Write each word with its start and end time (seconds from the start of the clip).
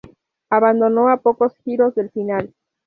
Abandonó 0.49 1.09
a 1.09 1.17
pocos 1.17 1.53
giros 1.63 1.93
del 1.93 2.09
final. 2.09 2.55